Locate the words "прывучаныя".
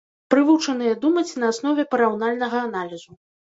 0.33-0.93